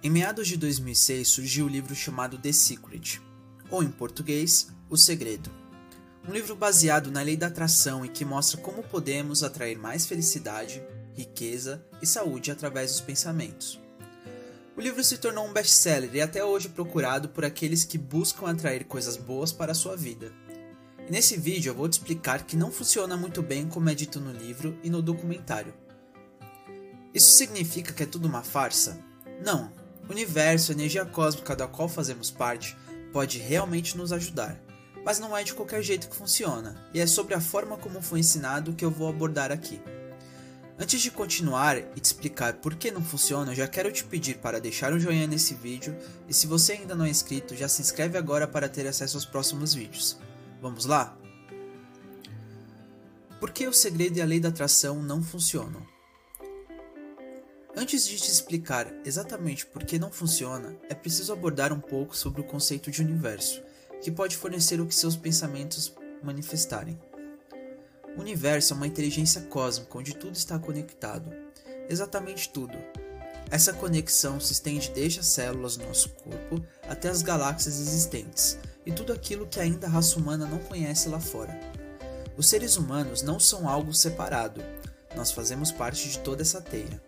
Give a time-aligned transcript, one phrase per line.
[0.00, 3.20] Em meados de 2006 surgiu o livro chamado The Secret,
[3.68, 5.50] ou em português, O Segredo.
[6.28, 10.80] Um livro baseado na lei da atração e que mostra como podemos atrair mais felicidade,
[11.16, 13.80] riqueza e saúde através dos pensamentos.
[14.76, 18.84] O livro se tornou um best-seller e até hoje procurado por aqueles que buscam atrair
[18.84, 20.32] coisas boas para a sua vida.
[21.08, 24.20] E nesse vídeo eu vou te explicar que não funciona muito bem como é dito
[24.20, 25.74] no livro e no documentário.
[27.12, 29.04] Isso significa que é tudo uma farsa?
[29.44, 29.72] Não,
[30.08, 32.76] universo, a energia cósmica da qual fazemos parte,
[33.12, 34.60] pode realmente nos ajudar,
[35.04, 38.20] mas não é de qualquer jeito que funciona, e é sobre a forma como foi
[38.20, 39.80] ensinado que eu vou abordar aqui.
[40.80, 44.38] Antes de continuar e te explicar por que não funciona, eu já quero te pedir
[44.38, 45.96] para deixar um joinha nesse vídeo
[46.28, 49.26] e se você ainda não é inscrito, já se inscreve agora para ter acesso aos
[49.26, 50.16] próximos vídeos.
[50.62, 51.16] Vamos lá?
[53.40, 55.97] Por que o segredo e a lei da atração não funcionam?
[57.76, 62.40] Antes de te explicar exatamente por que não funciona, é preciso abordar um pouco sobre
[62.40, 63.62] o conceito de universo,
[64.02, 66.98] que pode fornecer o que seus pensamentos manifestarem.
[68.16, 71.30] O universo é uma inteligência cósmica onde tudo está conectado.
[71.88, 72.76] Exatamente tudo.
[73.50, 78.92] Essa conexão se estende desde as células do nosso corpo até as galáxias existentes e
[78.92, 81.58] tudo aquilo que ainda a raça humana não conhece lá fora.
[82.36, 84.62] Os seres humanos não são algo separado,
[85.14, 87.00] nós fazemos parte de toda essa teia.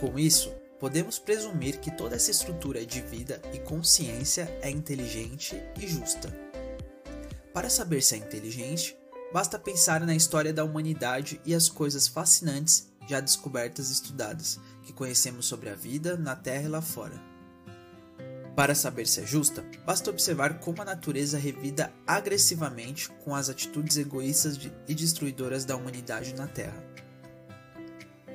[0.00, 5.86] Com isso, podemos presumir que toda essa estrutura de vida e consciência é inteligente e
[5.86, 6.34] justa.
[7.52, 8.96] Para saber se é inteligente,
[9.30, 14.92] basta pensar na história da humanidade e as coisas fascinantes já descobertas e estudadas que
[14.94, 17.20] conhecemos sobre a vida na Terra e lá fora.
[18.56, 23.98] Para saber se é justa, basta observar como a natureza revida agressivamente com as atitudes
[23.98, 26.82] egoístas e destruidoras da humanidade na Terra.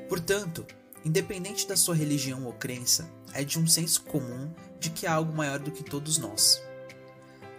[0.08, 0.66] Portanto,
[1.06, 5.31] independente da sua religião ou crença, é de um senso comum de que há algo
[5.31, 6.59] maior do que todos nós.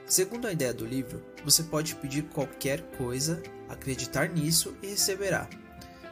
[0.04, 5.48] Segundo a ideia do livro, você pode pedir qualquer coisa, acreditar nisso e receberá.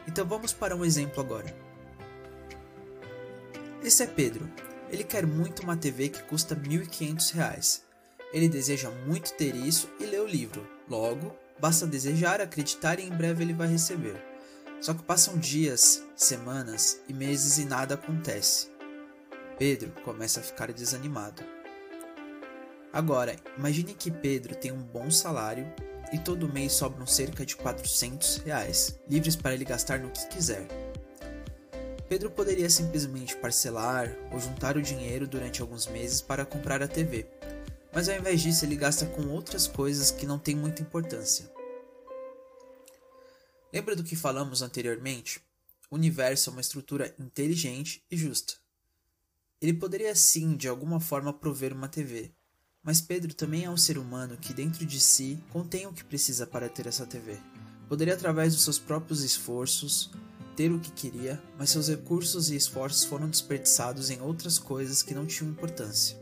[0.07, 1.53] Então vamos para um exemplo agora.
[3.83, 4.49] Esse é Pedro.
[4.89, 7.81] Ele quer muito uma TV que custa R$ 1.500.
[8.31, 10.65] Ele deseja muito ter isso e lê o livro.
[10.89, 14.34] Logo, basta desejar, acreditar e em breve ele vai receber.
[14.85, 18.69] Só que passam dias, semanas e meses e nada acontece.
[19.57, 21.41] Pedro começa a ficar desanimado.
[22.93, 25.65] Agora, imagine que Pedro tem um bom salário
[26.13, 30.67] e todo mês sobram cerca de 400 reais, livres para ele gastar no que quiser.
[32.07, 37.25] Pedro poderia simplesmente parcelar ou juntar o dinheiro durante alguns meses para comprar a TV,
[37.91, 41.54] mas ao invés disso ele gasta com outras coisas que não têm muita importância.
[43.73, 45.41] Lembra do que falamos anteriormente?
[45.89, 48.53] O universo é uma estrutura inteligente e justa.
[49.61, 52.33] Ele poderia sim, de alguma forma, prover uma TV,
[52.83, 56.45] mas Pedro também é um ser humano que, dentro de si, contém o que precisa
[56.45, 57.37] para ter essa TV.
[57.89, 60.11] Poderia, através dos seus próprios esforços,
[60.55, 65.13] ter o que queria, mas seus recursos e esforços foram desperdiçados em outras coisas que
[65.13, 66.17] não tinham importância.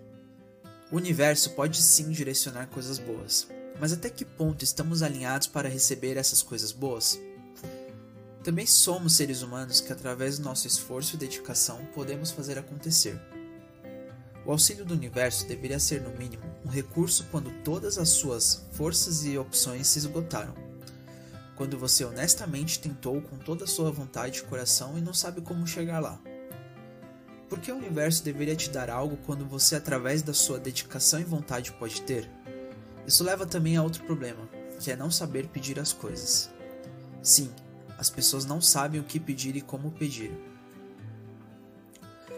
[0.91, 3.47] O universo pode sim direcionar coisas boas,
[3.79, 7.19] mas até que ponto estamos alinhados para receber essas coisas boas?
[8.43, 13.17] Também somos seres humanos que, através do nosso esforço e dedicação, podemos fazer acontecer.
[14.45, 19.23] O auxílio do universo deveria ser, no mínimo, um recurso quando todas as suas forças
[19.23, 20.53] e opções se esgotaram.
[21.55, 25.65] Quando você honestamente tentou com toda a sua vontade e coração e não sabe como
[25.65, 26.19] chegar lá.
[27.47, 31.23] Por que o universo deveria te dar algo quando você, através da sua dedicação e
[31.23, 32.29] vontade, pode ter?
[33.07, 34.49] Isso leva também a outro problema,
[34.81, 36.49] que é não saber pedir as coisas.
[37.21, 37.49] Sim,
[38.03, 40.37] as pessoas não sabem o que pedir e como pedir.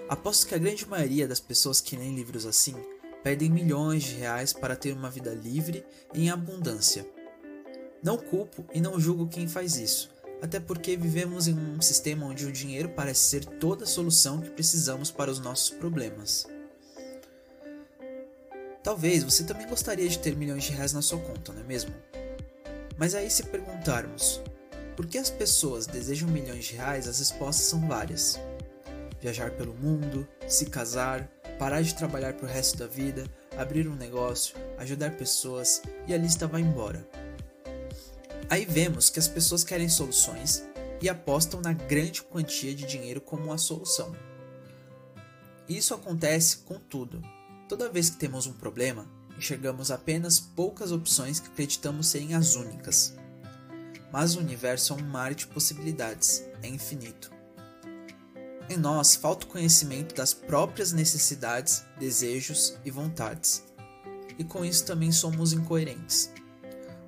[0.07, 2.75] Aposto que a grande maioria das pessoas que leem livros assim
[3.23, 5.83] perdem milhões de reais para ter uma vida livre
[6.13, 7.03] e em abundância.
[8.03, 12.45] Não culpo e não julgo quem faz isso, até porque vivemos em um sistema onde
[12.45, 16.45] o dinheiro parece ser toda a solução que precisamos para os nossos problemas.
[18.83, 21.91] Talvez você também gostaria de ter milhões de reais na sua conta, não é mesmo?
[22.99, 24.39] Mas aí se perguntarmos,
[24.95, 27.07] por que as pessoas desejam milhões de reais?
[27.07, 28.39] As respostas são várias.
[29.19, 33.25] Viajar pelo mundo, se casar, parar de trabalhar pro resto da vida,
[33.57, 37.07] abrir um negócio, ajudar pessoas e a lista vai embora.
[38.49, 40.63] Aí vemos que as pessoas querem soluções
[41.01, 44.15] e apostam na grande quantia de dinheiro como a solução.
[45.67, 47.21] Isso acontece com tudo.
[47.67, 53.15] Toda vez que temos um problema, enxergamos apenas poucas opções que acreditamos serem as únicas
[54.15, 57.29] mas o universo é um mar de possibilidades, é infinito.
[58.69, 63.65] Em nós falta o conhecimento das próprias necessidades, desejos e vontades.
[64.39, 66.31] E com isso também somos incoerentes.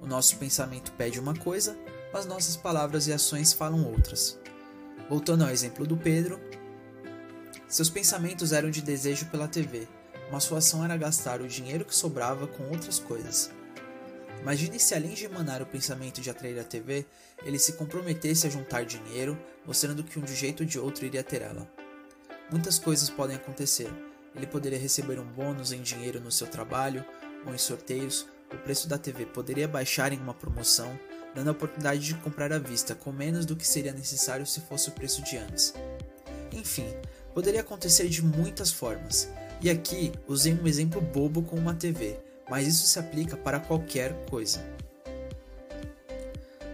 [0.02, 1.78] O nosso pensamento pede uma coisa,
[2.12, 4.38] mas nossas palavras e ações falam outras.
[5.10, 6.38] Voltando ao exemplo do Pedro,
[7.70, 9.88] seus pensamentos eram de desejo pela TV,
[10.30, 13.50] mas sua ação era gastar o dinheiro que sobrava com outras coisas.
[14.42, 17.06] Imagine se além de emanar o pensamento de atrair a TV,
[17.46, 21.24] ele se comprometesse a juntar dinheiro, mostrando que um de jeito ou de outro iria
[21.24, 21.68] ter ela.
[22.50, 23.90] Muitas coisas podem acontecer.
[24.36, 27.04] Ele poderia receber um bônus em dinheiro no seu trabalho
[27.46, 30.98] ou em sorteios, o preço da TV poderia baixar em uma promoção,
[31.36, 34.90] dando a oportunidade de comprar à vista com menos do que seria necessário se fosse
[34.90, 35.74] o preço de antes.
[36.54, 36.88] Enfim,
[37.34, 39.30] poderia acontecer de muitas formas,
[39.62, 42.18] e aqui usei um exemplo bobo com uma TV,
[42.50, 44.64] mas isso se aplica para qualquer coisa.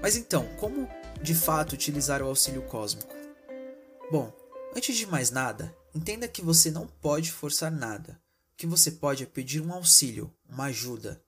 [0.01, 0.87] Mas então, como
[1.21, 3.13] de fato utilizar o auxílio cósmico?
[4.11, 4.33] Bom,
[4.75, 8.19] antes de mais nada, entenda que você não pode forçar nada.
[8.53, 11.21] O que você pode é pedir um auxílio, uma ajuda.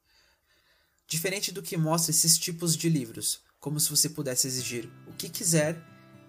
[1.07, 5.29] Diferente do que mostra esses tipos de livros, como se você pudesse exigir o que
[5.29, 5.81] quiser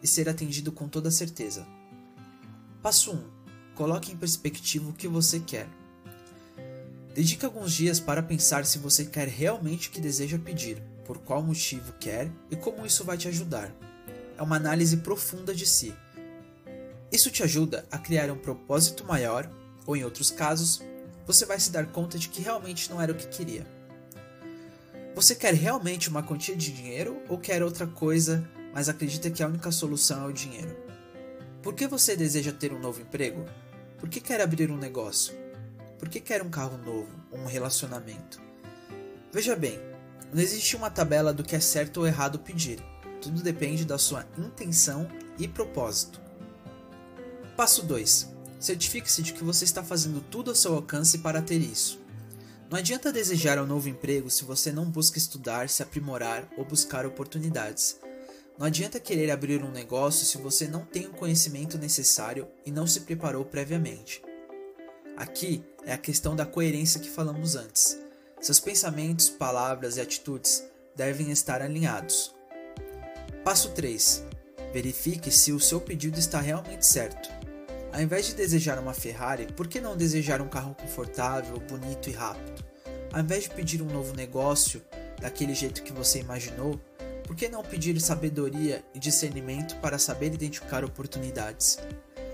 [0.03, 1.67] e ser atendido com toda certeza.
[2.83, 3.75] Passo 1.
[3.75, 5.69] Coloque em perspectiva o que você quer.
[7.17, 11.43] Dedique alguns dias para pensar se você quer realmente o que deseja pedir, por qual
[11.43, 13.75] motivo quer e como isso vai te ajudar.
[14.37, 15.95] É uma análise profunda de si.
[17.11, 19.51] Isso te ajuda a criar um propósito maior,
[19.87, 20.83] ou em outros casos,
[21.27, 23.67] você vai se dar conta de que realmente não era o que queria.
[25.15, 29.49] Você quer realmente uma quantia de dinheiro ou quer outra coisa, mas acredita que a
[29.49, 30.77] única solução é o dinheiro?
[31.63, 33.47] Por que você deseja ter um novo emprego?
[33.99, 35.46] Por que quer abrir um negócio?
[35.99, 38.41] Por que quer um carro novo um relacionamento?
[39.33, 39.79] Veja bem,
[40.33, 42.81] não existe uma tabela do que é certo ou errado pedir.
[43.21, 45.09] Tudo depende da sua intenção
[45.39, 46.21] e propósito.
[47.57, 48.35] Passo 2.
[48.59, 52.01] Certifique-se de que você está fazendo tudo ao seu alcance para ter isso.
[52.69, 57.07] Não adianta desejar um novo emprego se você não busca estudar, se aprimorar ou buscar
[57.07, 57.99] oportunidades.
[58.59, 62.87] Não adianta querer abrir um negócio se você não tem o conhecimento necessário e não
[62.87, 64.23] se preparou previamente.
[65.17, 67.99] Aqui é a questão da coerência que falamos antes.
[68.39, 70.63] Seus pensamentos, palavras e atitudes
[70.95, 72.35] devem estar alinhados.
[73.43, 74.25] Passo 3.
[74.75, 77.31] Verifique se o seu pedido está realmente certo.
[77.95, 82.13] Ao invés de desejar uma Ferrari, por que não desejar um carro confortável, bonito e
[82.13, 82.63] rápido?
[83.11, 84.83] Ao invés de pedir um novo negócio
[85.19, 86.79] daquele jeito que você imaginou,
[87.25, 91.79] por que não pedir sabedoria e discernimento para saber identificar oportunidades?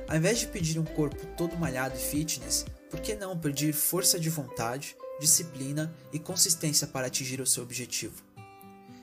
[0.09, 2.67] Ao invés de pedir um corpo todo malhado e fitness,
[3.03, 8.23] que não pedir força de vontade, disciplina e consistência para atingir o seu objetivo?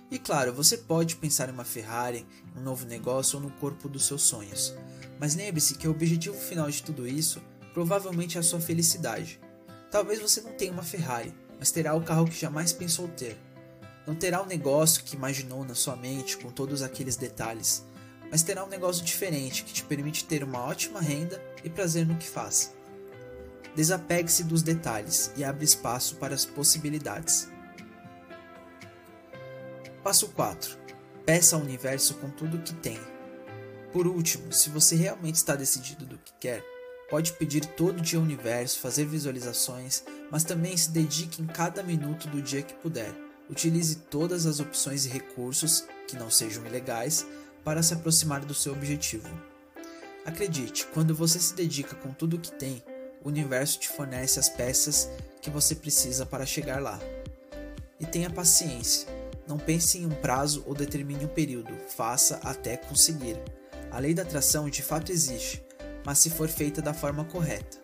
[0.09, 2.25] E claro, você pode pensar em uma Ferrari,
[2.55, 4.73] um novo negócio ou no corpo dos seus sonhos.
[5.19, 7.41] Mas lembre-se que o objetivo final de tudo isso
[7.73, 9.37] provavelmente é a sua felicidade.
[9.91, 13.37] Talvez você não tenha uma Ferrari, mas terá o carro que jamais pensou ter.
[14.07, 17.85] Não terá o negócio que imaginou na sua mente com todos aqueles detalhes,
[18.31, 22.15] mas terá um negócio diferente que te permite ter uma ótima renda e prazer no
[22.15, 22.78] que faz.
[23.75, 27.49] Desapegue-se dos detalhes e abre espaço para as possibilidades.
[30.03, 30.77] Passo 4.
[31.25, 32.99] Peça ao universo com tudo o que tem.
[33.91, 36.63] Por último, se você realmente está decidido do que quer,
[37.09, 42.27] pode pedir todo dia ao universo, fazer visualizações, mas também se dedique em cada minuto
[42.27, 43.11] do dia que puder.
[43.49, 47.25] Utilize todas as opções e recursos, que não sejam ilegais,
[47.63, 49.27] para se aproximar do seu objetivo.
[50.25, 52.83] Acredite, quando você se dedica com tudo o que tem,
[53.23, 55.09] o universo te fornece as peças
[55.41, 56.99] que você precisa para chegar lá.
[57.99, 59.07] E tenha paciência.
[59.47, 63.35] Não pense em um prazo ou determine um período, faça até conseguir.
[63.91, 65.63] A lei da atração de fato existe,
[66.05, 67.77] mas se for feita da forma correta.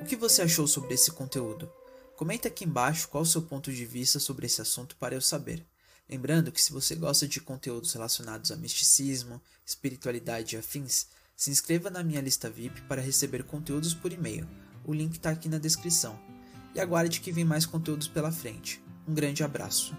[0.00, 1.72] O que você achou sobre esse conteúdo?
[2.16, 5.64] Comente aqui embaixo qual o seu ponto de vista sobre esse assunto para eu saber.
[6.08, 11.90] Lembrando que se você gosta de conteúdos relacionados a misticismo, espiritualidade e afins, se inscreva
[11.90, 14.48] na minha lista VIP para receber conteúdos por e-mail.
[14.82, 16.18] O link está aqui na descrição.
[16.74, 18.82] E aguarde que vem mais conteúdos pela frente.
[19.06, 19.94] Um grande abraço.